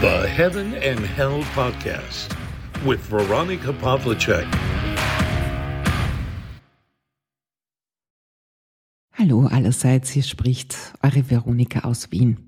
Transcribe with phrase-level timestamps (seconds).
[0.00, 2.34] The Heaven and Hell Podcast
[2.86, 4.46] with Veronica Pavlicek.
[9.12, 12.38] Hallo allerseits, hier spricht eure Veronika aus Wien.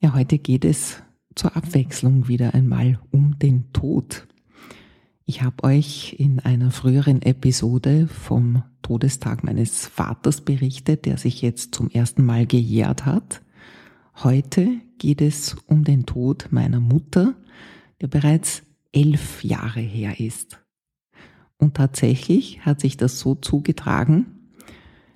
[0.00, 1.04] Ja, heute geht es
[1.36, 4.26] zur Abwechslung wieder einmal um den Tod.
[5.26, 11.76] Ich habe euch in einer früheren Episode vom Todestag meines Vaters berichtet, der sich jetzt
[11.76, 13.40] zum ersten Mal gejährt hat.
[14.24, 17.34] Heute geht es um den Tod meiner Mutter,
[18.00, 20.64] der bereits elf Jahre her ist.
[21.58, 24.54] Und tatsächlich hat sich das so zugetragen,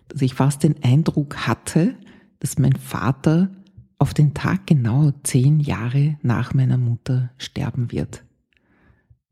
[0.08, 1.94] dass ich fast den Eindruck hatte,
[2.38, 3.50] dass mein Vater
[3.96, 8.24] auf den Tag genau zehn Jahre nach meiner Mutter sterben wird.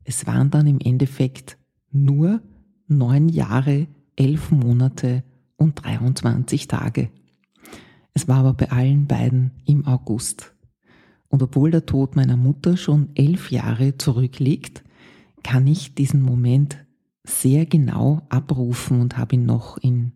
[0.05, 1.59] Es waren dann im Endeffekt
[1.91, 2.41] nur
[2.87, 5.23] neun Jahre, elf Monate
[5.55, 7.11] und 23 Tage.
[8.17, 10.55] Es war aber bei allen beiden im August.
[11.27, 14.83] Und obwohl der Tod meiner Mutter schon elf Jahre zurückliegt,
[15.43, 16.83] kann ich diesen Moment
[17.23, 20.13] sehr genau abrufen und habe ihn noch in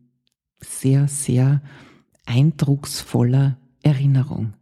[0.59, 1.61] sehr, sehr
[2.25, 4.53] eindrucksvoller Erinnerung.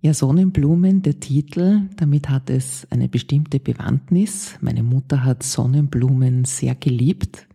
[0.00, 4.56] Ja, Sonnenblumen, der Titel, damit hat es eine bestimmte Bewandtnis.
[4.60, 7.46] Meine Mutter hat Sonnenblumen sehr geliebt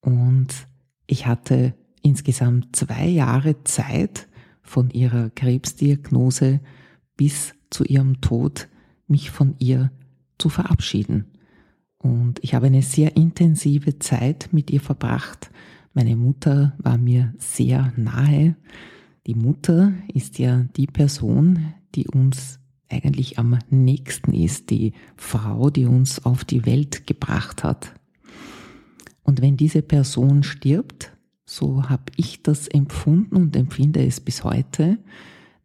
[0.00, 0.48] und
[1.06, 4.28] ich hatte insgesamt zwei Jahre Zeit
[4.62, 6.60] von ihrer Krebsdiagnose
[7.16, 8.68] bis zu ihrem Tod,
[9.06, 9.90] mich von ihr
[10.38, 11.26] zu verabschieden.
[11.98, 15.50] Und ich habe eine sehr intensive Zeit mit ihr verbracht
[15.92, 18.56] meine Mutter war mir sehr nahe.
[19.26, 25.86] Die Mutter ist ja die Person, die uns eigentlich am nächsten ist, die Frau, die
[25.86, 27.94] uns auf die Welt gebracht hat.
[29.22, 31.09] Und wenn diese Person stirbt,
[31.50, 34.98] so habe ich das empfunden und empfinde es bis heute,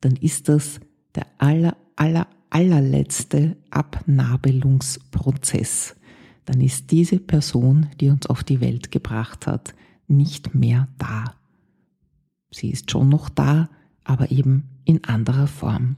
[0.02, 0.80] dann ist das
[1.14, 5.96] der aller, aller, allerletzte Abnabelungsprozess.
[6.46, 9.76] Dann ist diese Person, die uns auf die Welt gebracht hat,
[10.08, 11.36] nicht mehr da.
[12.50, 13.70] Sie ist schon noch da,
[14.04, 15.98] aber eben in anderer Form.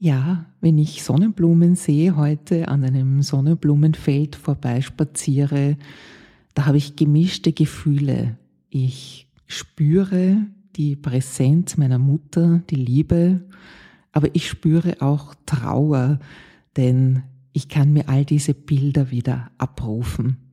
[0.00, 5.76] Ja, wenn ich Sonnenblumen sehe, heute an einem Sonnenblumenfeld vorbeispaziere,
[6.58, 8.36] da habe ich gemischte Gefühle.
[8.68, 10.38] Ich spüre
[10.74, 13.44] die Präsenz meiner Mutter, die Liebe,
[14.10, 16.18] aber ich spüre auch Trauer,
[16.76, 20.50] denn ich kann mir all diese Bilder wieder abrufen.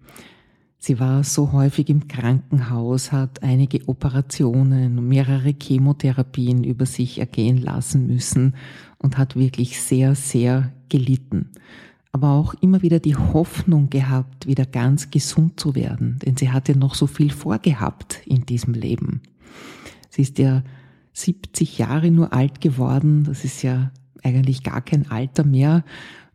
[0.78, 8.06] Sie war so häufig im Krankenhaus, hat einige Operationen, mehrere Chemotherapien über sich ergehen lassen
[8.06, 8.54] müssen
[9.00, 11.50] und hat wirklich sehr, sehr gelitten.
[12.16, 16.78] Aber auch immer wieder die Hoffnung gehabt, wieder ganz gesund zu werden, denn sie hatte
[16.78, 19.20] noch so viel vorgehabt in diesem Leben.
[20.10, 20.64] Sie ist ja
[21.12, 23.92] 70 Jahre nur alt geworden, das ist ja
[24.24, 25.84] eigentlich gar kein Alter mehr.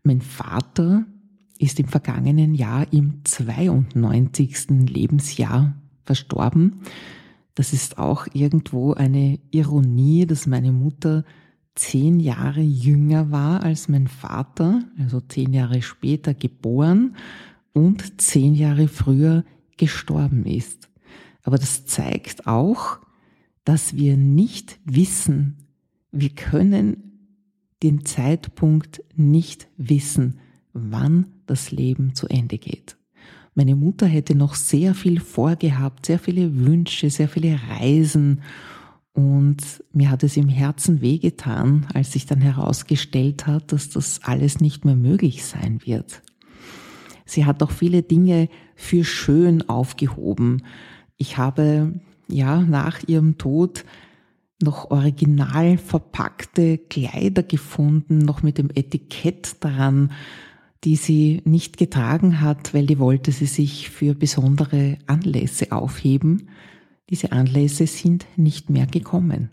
[0.02, 1.06] Mein Vater,
[1.58, 4.68] ist im vergangenen Jahr im 92.
[4.86, 5.72] Lebensjahr
[6.04, 6.82] verstorben.
[7.54, 11.24] Das ist auch irgendwo eine Ironie, dass meine Mutter
[11.80, 17.16] zehn Jahre jünger war als mein Vater, also zehn Jahre später geboren
[17.72, 19.44] und zehn Jahre früher
[19.78, 20.90] gestorben ist.
[21.42, 22.98] Aber das zeigt auch,
[23.64, 25.56] dass wir nicht wissen,
[26.12, 27.30] wir können
[27.82, 30.38] den Zeitpunkt nicht wissen,
[30.74, 32.98] wann das Leben zu Ende geht.
[33.54, 38.42] Meine Mutter hätte noch sehr viel vorgehabt, sehr viele Wünsche, sehr viele Reisen
[39.12, 44.60] und mir hat es im Herzen wehgetan, als sich dann herausgestellt hat, dass das alles
[44.60, 46.22] nicht mehr möglich sein wird.
[47.24, 50.62] Sie hat auch viele Dinge für schön aufgehoben.
[51.16, 53.84] Ich habe ja nach ihrem Tod
[54.62, 60.12] noch original verpackte Kleider gefunden, noch mit dem Etikett dran,
[60.84, 66.48] die sie nicht getragen hat, weil die wollte sie sich für besondere Anlässe aufheben.
[67.10, 69.50] Diese Anlässe sind nicht mehr gekommen.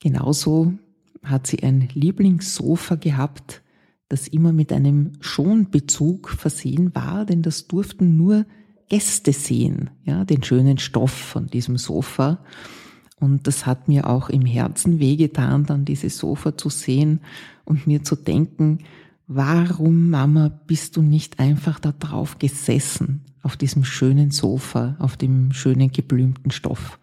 [0.00, 0.72] Genauso
[1.22, 3.62] hat sie ein Lieblingssofa gehabt,
[4.08, 8.46] das immer mit einem Schonbezug versehen war, denn das durften nur
[8.88, 12.42] Gäste sehen, ja, den schönen Stoff von diesem Sofa.
[13.20, 17.20] Und das hat mir auch im Herzen wehgetan, dann dieses Sofa zu sehen
[17.66, 18.78] und mir zu denken,
[19.30, 25.52] Warum, Mama, bist du nicht einfach da drauf gesessen, auf diesem schönen Sofa, auf dem
[25.52, 26.98] schönen geblümten Stoff?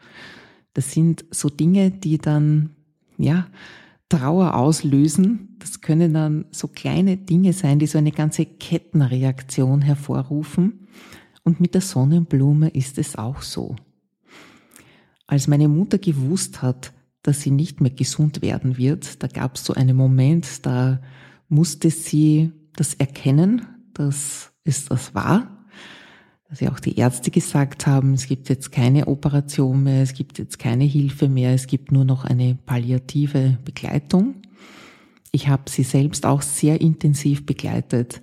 [0.74, 2.72] Das sind so Dinge, die dann,
[3.18, 3.48] ja,
[4.10, 5.56] Trauer auslösen.
[5.60, 10.88] Das können dann so kleine Dinge sein, die so eine ganze Kettenreaktion hervorrufen.
[11.44, 13.76] Und mit der Sonnenblume ist es auch so.
[15.28, 16.94] Als meine Mutter gewusst hat,
[17.24, 19.24] dass sie nicht mehr gesund werden wird.
[19.24, 21.02] Da gab es so einen Moment, da
[21.50, 25.55] musste sie das erkennen, dass es das war.
[26.60, 30.60] Ja auch die Ärzte gesagt haben, es gibt jetzt keine Operation mehr, es gibt jetzt
[30.60, 34.36] keine Hilfe mehr, es gibt nur noch eine palliative Begleitung.
[35.32, 38.22] Ich habe sie selbst auch sehr intensiv begleitet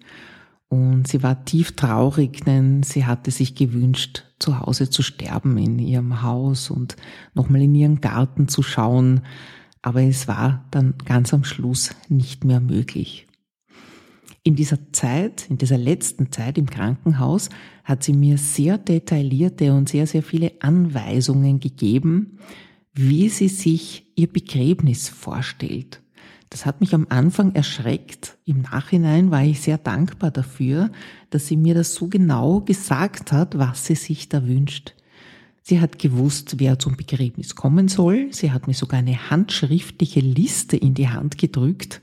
[0.73, 5.79] und sie war tief traurig, denn sie hatte sich gewünscht, zu Hause zu sterben, in
[5.79, 6.97] ihrem Haus und
[7.35, 9.21] nochmal in ihren Garten zu schauen.
[9.83, 13.27] Aber es war dann ganz am Schluss nicht mehr möglich.
[14.45, 17.49] In dieser Zeit, in dieser letzten Zeit im Krankenhaus,
[17.85, 22.39] hat sie mir sehr detaillierte und sehr, sehr viele Anweisungen gegeben,
[22.93, 26.01] wie sie sich ihr Begräbnis vorstellt.
[26.51, 28.37] Das hat mich am Anfang erschreckt.
[28.45, 30.91] Im Nachhinein war ich sehr dankbar dafür,
[31.31, 34.95] dass sie mir das so genau gesagt hat, was sie sich da wünscht.
[35.63, 38.29] Sie hat gewusst, wer zum Begräbnis kommen soll.
[38.33, 42.03] Sie hat mir sogar eine handschriftliche Liste in die Hand gedrückt.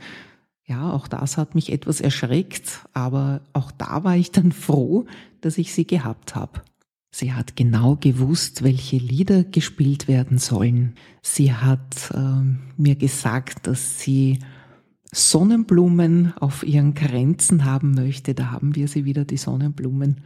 [0.69, 5.07] Ja, auch das hat mich etwas erschreckt, aber auch da war ich dann froh,
[5.41, 6.61] dass ich sie gehabt habe.
[7.11, 10.93] Sie hat genau gewusst, welche Lieder gespielt werden sollen.
[11.23, 12.19] Sie hat äh,
[12.77, 14.37] mir gesagt, dass sie
[15.11, 18.35] Sonnenblumen auf ihren Grenzen haben möchte.
[18.35, 20.21] Da haben wir sie wieder, die Sonnenblumen.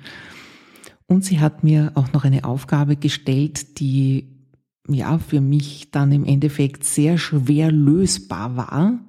[1.07, 4.27] Und sie hat mir auch noch eine Aufgabe gestellt, die
[4.89, 8.99] ja für mich dann im Endeffekt sehr schwer lösbar war.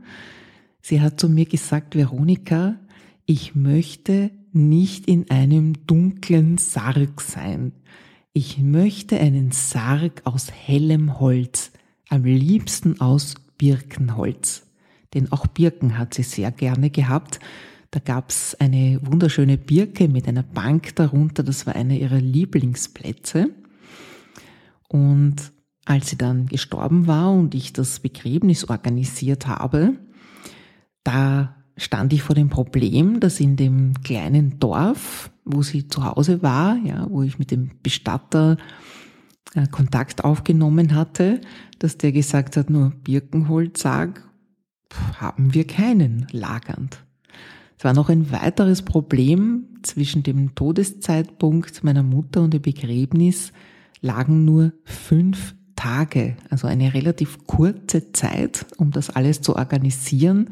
[0.87, 2.77] Sie hat zu mir gesagt, Veronika,
[3.25, 7.73] ich möchte nicht in einem dunklen Sarg sein.
[8.35, 11.73] Ich möchte einen Sarg aus hellem Holz,
[12.11, 14.67] am liebsten aus Birkenholz.
[15.15, 17.41] Denn auch Birken hat sie sehr gerne gehabt.
[17.91, 23.49] Da gab's eine wunderschöne Birke mit einer Bank darunter, das war einer ihrer Lieblingsplätze.
[24.89, 25.51] Und
[25.87, 29.95] als sie dann gestorben war und ich das Begräbnis organisiert habe,
[31.05, 36.43] da stand ich vor dem Problem, dass in dem kleinen Dorf, wo sie zu Hause
[36.43, 38.57] war, ja, wo ich mit dem Bestatter
[39.55, 41.41] äh, Kontakt aufgenommen hatte,
[41.79, 44.27] dass der gesagt hat, nur Birkenholzsarg
[45.19, 47.05] haben wir keinen lagernd.
[47.77, 53.53] Es war noch ein weiteres Problem zwischen dem Todeszeitpunkt meiner Mutter und dem Begräbnis
[54.01, 60.51] lagen nur fünf Tage, also eine relativ kurze Zeit, um das alles zu organisieren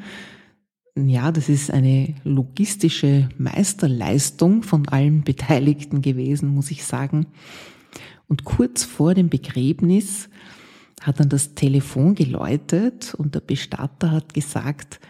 [0.96, 7.26] ja, das ist eine logistische Meisterleistung von allen Beteiligten gewesen, muss ich sagen.
[8.28, 10.28] Und kurz vor dem Begräbnis
[11.00, 15.00] hat dann das Telefon geläutet und der Bestatter hat gesagt,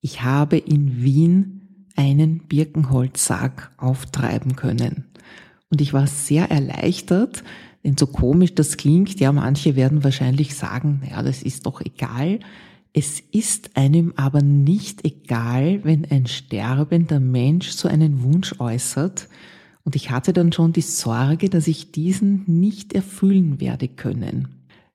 [0.00, 5.06] ich habe in Wien einen Birkenholzsarg auftreiben können.
[5.70, 7.44] Und ich war sehr erleichtert,
[7.84, 12.40] denn so komisch das klingt, ja, manche werden wahrscheinlich sagen, ja, das ist doch egal.
[12.92, 19.28] Es ist einem aber nicht egal, wenn ein sterbender Mensch so einen Wunsch äußert,
[19.82, 24.48] und ich hatte dann schon die Sorge, dass ich diesen nicht erfüllen werde können.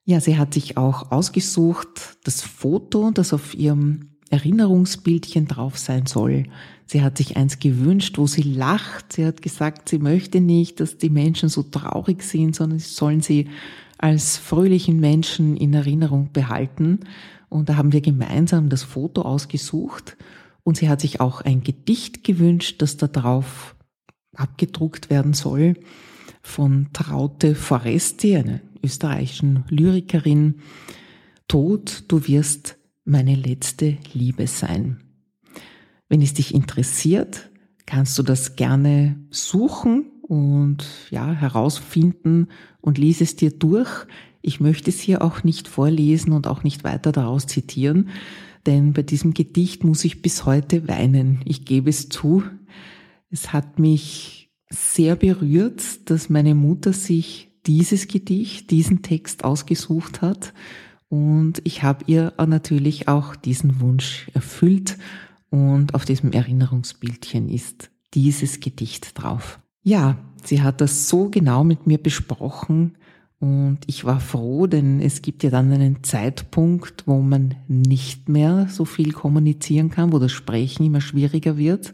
[0.05, 6.43] Ja, sie hat sich auch ausgesucht, das Foto, das auf ihrem Erinnerungsbildchen drauf sein soll.
[6.85, 9.13] Sie hat sich eins gewünscht, wo sie lacht.
[9.13, 13.21] Sie hat gesagt, sie möchte nicht, dass die Menschen so traurig sind, sondern sie sollen
[13.21, 13.47] sie
[13.97, 16.99] als fröhlichen Menschen in Erinnerung behalten.
[17.55, 20.17] Und da haben wir gemeinsam das Foto ausgesucht
[20.63, 23.77] und sie hat sich auch ein Gedicht gewünscht, das da drauf
[24.35, 25.75] abgedruckt werden soll
[26.41, 30.55] von Traute Foresti, einer österreichischen Lyrikerin.
[31.47, 35.01] Tod, du wirst meine letzte Liebe sein.
[36.09, 37.49] Wenn es dich interessiert,
[37.85, 42.49] kannst du das gerne suchen und ja, herausfinden
[42.81, 44.07] und lies es dir durch.
[44.45, 48.09] Ich möchte es hier auch nicht vorlesen und auch nicht weiter daraus zitieren,
[48.67, 51.41] denn bei diesem Gedicht muss ich bis heute weinen.
[51.45, 52.43] Ich gebe es zu.
[53.31, 60.53] Es hat mich sehr berührt, dass meine Mutter sich dieses Gedicht, diesen Text ausgesucht hat.
[61.09, 64.99] Und ich habe ihr natürlich auch diesen Wunsch erfüllt.
[65.49, 69.59] Und auf diesem Erinnerungsbildchen ist dieses Gedicht drauf.
[69.81, 72.95] Ja, sie hat das so genau mit mir besprochen,
[73.45, 78.67] und ich war froh, denn es gibt ja dann einen Zeitpunkt, wo man nicht mehr
[78.71, 81.93] so viel kommunizieren kann, wo das Sprechen immer schwieriger wird.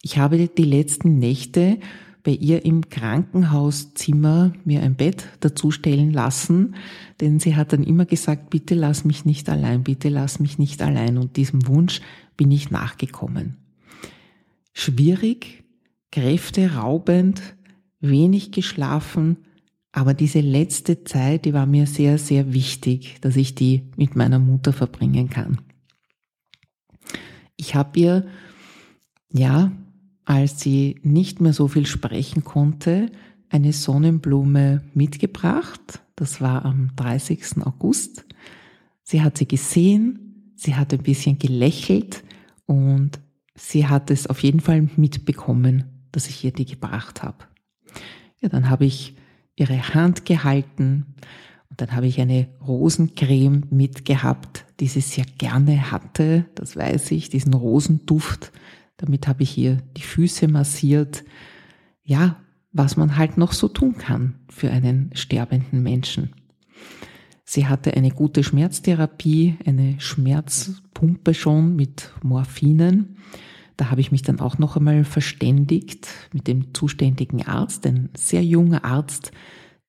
[0.00, 1.76] Ich habe die letzten Nächte
[2.22, 6.74] bei ihr im Krankenhauszimmer mir ein Bett dazustellen lassen,
[7.20, 10.80] denn sie hat dann immer gesagt, bitte lass mich nicht allein, bitte lass mich nicht
[10.80, 11.18] allein.
[11.18, 12.00] Und diesem Wunsch
[12.38, 13.58] bin ich nachgekommen.
[14.72, 15.64] Schwierig,
[16.12, 17.42] kräfteraubend,
[18.00, 19.36] wenig geschlafen,
[19.92, 24.38] Aber diese letzte Zeit, die war mir sehr, sehr wichtig, dass ich die mit meiner
[24.38, 25.60] Mutter verbringen kann.
[27.56, 28.26] Ich habe ihr,
[29.30, 29.70] ja,
[30.24, 33.12] als sie nicht mehr so viel sprechen konnte,
[33.50, 36.02] eine Sonnenblume mitgebracht.
[36.16, 37.58] Das war am 30.
[37.66, 38.24] August.
[39.02, 42.24] Sie hat sie gesehen, sie hat ein bisschen gelächelt
[42.64, 43.20] und
[43.54, 47.44] sie hat es auf jeden Fall mitbekommen, dass ich ihr die gebracht habe.
[48.40, 49.16] Ja, dann habe ich
[49.56, 51.14] ihre Hand gehalten
[51.72, 57.30] und dann habe ich eine Rosencreme mitgehabt, die sie sehr gerne hatte, das weiß ich,
[57.30, 58.52] diesen Rosenduft.
[58.98, 61.24] Damit habe ich ihr die Füße massiert.
[62.02, 62.36] Ja,
[62.72, 66.34] was man halt noch so tun kann für einen sterbenden Menschen.
[67.42, 73.16] Sie hatte eine gute Schmerztherapie, eine Schmerzpumpe schon mit Morphinen.
[73.82, 78.44] Da habe ich mich dann auch noch einmal verständigt mit dem zuständigen Arzt, ein sehr
[78.44, 79.32] junger Arzt,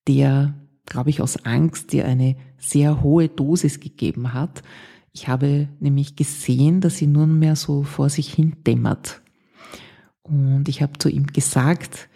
[0.08, 4.64] der, glaube ich, aus Angst dir eine sehr hohe Dosis gegeben hat.
[5.12, 9.22] Ich habe nämlich gesehen, dass sie nunmehr so vor sich hin dämmert.
[10.22, 12.08] Und ich habe zu ihm gesagt,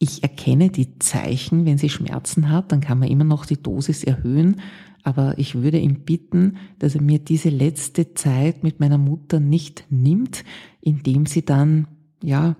[0.00, 4.02] ich erkenne die Zeichen, wenn sie Schmerzen hat, dann kann man immer noch die Dosis
[4.02, 4.60] erhöhen,
[5.02, 9.84] aber ich würde ihn bitten, dass er mir diese letzte Zeit mit meiner Mutter nicht
[9.90, 10.44] nimmt,
[10.80, 11.86] indem sie dann,
[12.22, 12.56] ja,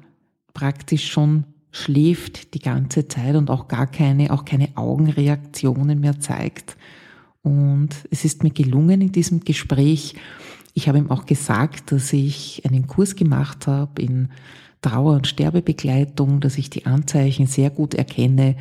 [0.54, 6.76] praktisch schon schläft die ganze Zeit und auch gar keine, auch keine Augenreaktionen mehr zeigt.
[7.42, 10.14] Und es ist mir gelungen in diesem Gespräch,
[10.74, 14.28] ich habe ihm auch gesagt, dass ich einen Kurs gemacht habe in
[14.82, 18.56] Trauer- und Sterbebegleitung, dass ich die Anzeichen sehr gut erkenne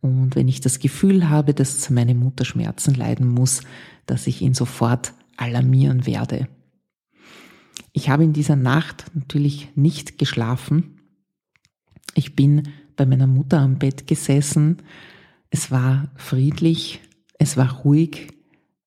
[0.00, 3.62] und wenn ich das Gefühl habe, dass meine Mutter Schmerzen leiden muss,
[4.06, 6.48] dass ich ihn sofort alarmieren werde.
[7.92, 11.00] Ich habe in dieser Nacht natürlich nicht geschlafen.
[12.14, 14.78] Ich bin bei meiner Mutter am Bett gesessen.
[15.50, 17.00] Es war friedlich,
[17.38, 18.28] es war ruhig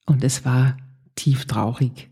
[0.06, 0.78] und es war
[1.16, 2.10] tief traurig.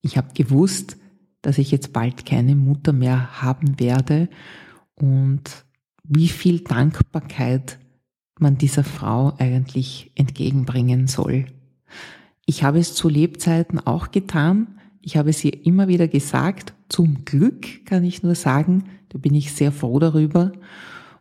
[0.00, 0.96] Ich habe gewusst,
[1.42, 4.28] dass ich jetzt bald keine Mutter mehr haben werde
[4.94, 5.64] und
[6.02, 7.78] wie viel Dankbarkeit
[8.38, 11.46] man dieser Frau eigentlich entgegenbringen soll.
[12.44, 14.78] Ich habe es zu Lebzeiten auch getan.
[15.00, 16.74] Ich habe es ihr immer wieder gesagt.
[16.88, 20.52] Zum Glück kann ich nur sagen, da bin ich sehr froh darüber.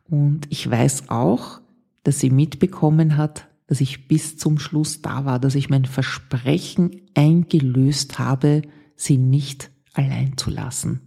[0.09, 1.61] Und ich weiß auch,
[2.03, 7.01] dass sie mitbekommen hat, dass ich bis zum Schluss da war, dass ich mein Versprechen
[7.15, 8.61] eingelöst habe,
[8.95, 11.01] sie nicht allein zu lassen.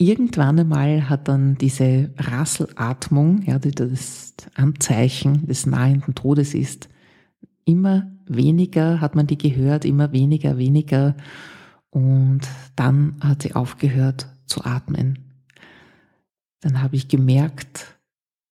[0.00, 6.88] Irgendwann einmal hat dann diese Rasselatmung, ja, die das Anzeichen des nahenden Todes ist,
[7.64, 11.16] immer weniger hat man die gehört, immer weniger, weniger.
[11.90, 12.42] Und
[12.76, 15.18] dann hat sie aufgehört zu atmen.
[16.60, 17.98] Dann habe ich gemerkt,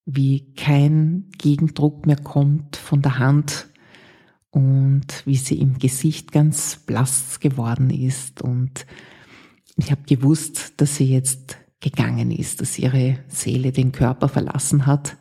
[0.05, 3.67] wie kein Gegendruck mehr kommt von der Hand
[4.49, 8.85] und wie sie im Gesicht ganz blass geworden ist und
[9.77, 15.17] ich habe gewusst, dass sie jetzt gegangen ist, dass ihre Seele den Körper verlassen hat.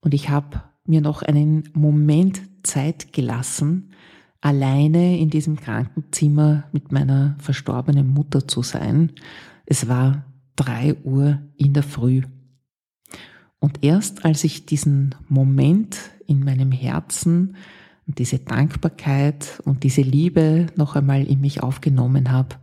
[0.00, 3.92] Und ich habe mir noch einen Moment Zeit gelassen,
[4.40, 9.12] alleine in diesem Krankenzimmer mit meiner verstorbenen Mutter zu sein.
[9.66, 10.24] Es war
[10.56, 12.22] drei Uhr in der Früh.
[13.58, 17.56] Und erst als ich diesen Moment in meinem Herzen
[18.06, 22.56] und diese Dankbarkeit und diese Liebe noch einmal in mich aufgenommen habe,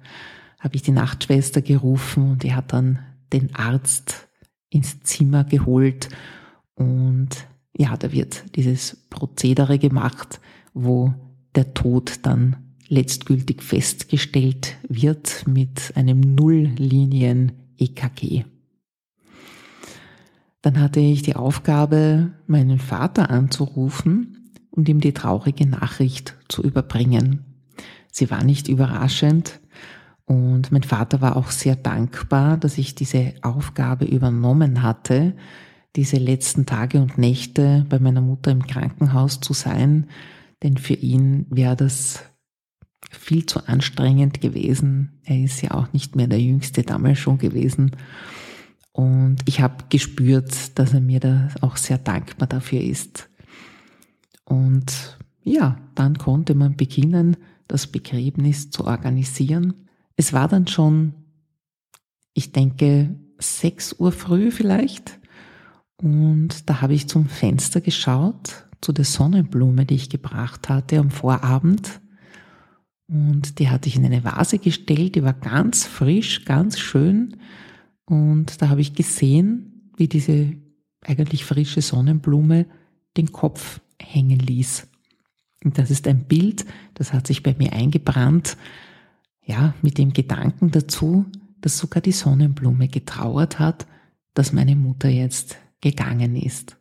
[0.60, 3.00] habe ich die Nachtschwester gerufen und die hat dann
[3.34, 4.28] den Arzt
[4.70, 6.10] ins Zimmer geholt
[6.76, 7.30] und
[7.78, 10.40] ja, da wird dieses Prozedere gemacht,
[10.74, 11.14] wo
[11.56, 12.58] der Tod dann
[12.88, 18.46] letztgültig festgestellt wird mit einem Nulllinien EKG.
[20.62, 27.46] Dann hatte ich die Aufgabe, meinen Vater anzurufen und ihm die traurige Nachricht zu überbringen.
[28.12, 29.60] Sie war nicht überraschend,
[30.26, 35.36] und mein Vater war auch sehr dankbar, dass ich diese Aufgabe übernommen hatte,
[35.96, 40.08] diese letzten Tage und Nächte bei meiner Mutter im Krankenhaus zu sein,
[40.64, 42.24] denn für ihn wäre das
[43.12, 45.20] viel zu anstrengend gewesen.
[45.24, 47.92] Er ist ja auch nicht mehr der Jüngste damals schon gewesen.
[48.92, 53.30] Und ich habe gespürt, dass er mir da auch sehr dankbar dafür ist.
[54.44, 59.85] Und ja, dann konnte man beginnen, das Begräbnis zu organisieren.
[60.16, 61.14] Es war dann schon,
[62.34, 65.20] ich denke, sechs Uhr früh vielleicht.
[65.98, 71.10] Und da habe ich zum Fenster geschaut, zu der Sonnenblume, die ich gebracht hatte am
[71.10, 72.02] Vorabend.
[73.08, 77.38] Und die hatte ich in eine Vase gestellt, die war ganz frisch, ganz schön.
[78.06, 80.54] Und da habe ich gesehen, wie diese
[81.02, 82.66] eigentlich frische Sonnenblume
[83.18, 84.88] den Kopf hängen ließ.
[85.64, 88.58] Und das ist ein Bild, das hat sich bei mir eingebrannt,
[89.46, 91.26] ja, mit dem Gedanken dazu,
[91.62, 93.88] dass sogar die Sonnenblume getrauert hat,
[94.34, 96.78] dass meine Mutter jetzt gegangen ist.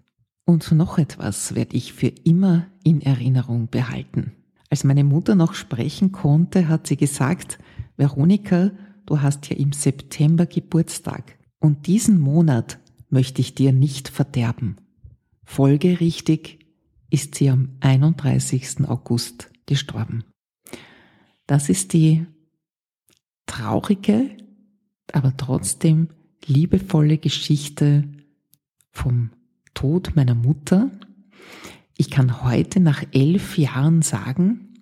[0.47, 4.33] Und noch etwas werde ich für immer in Erinnerung behalten.
[4.71, 7.59] Als meine Mutter noch sprechen konnte, hat sie gesagt,
[7.97, 8.73] Veronika,
[9.07, 12.79] du hast ja im September Geburtstag und diesen Monat
[13.09, 14.79] möchte ich dir nicht verderben.
[15.45, 16.59] Folgerichtig
[17.11, 18.89] ist sie am 31.
[18.89, 20.25] August gestorben.
[21.47, 22.27] Das ist die
[23.55, 24.31] traurige,
[25.13, 26.09] aber trotzdem
[26.45, 28.05] liebevolle Geschichte
[28.91, 29.31] vom
[29.75, 30.91] Tod meiner Mutter.
[31.97, 34.75] Ich kann heute nach elf Jahren sagen,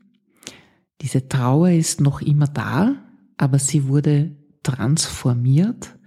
[1.03, 2.97] diese Trauer ist noch immer da,
[3.37, 5.99] aber sie wurde transformiert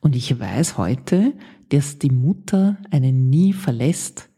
[0.00, 1.32] und ich weiß heute,
[1.70, 4.28] dass die Mutter einen nie verlässt,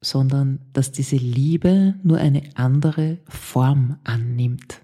[0.00, 4.80] sondern dass diese Liebe nur eine andere Form annimmt.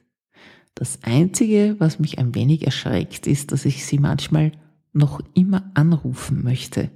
[0.77, 4.53] Das Einzige, was mich ein wenig erschreckt, ist, dass ich sie manchmal
[4.93, 6.91] noch immer anrufen möchte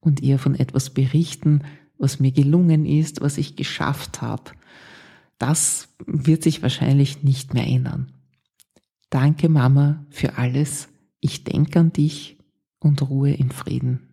[0.00, 1.62] und ihr von etwas berichten,
[1.96, 4.50] was mir gelungen ist, was ich geschafft habe.
[5.38, 8.12] Das wird sich wahrscheinlich nicht mehr ändern.
[9.10, 10.88] Danke Mama für alles.
[11.20, 12.36] Ich denke an dich
[12.80, 14.09] und Ruhe in Frieden.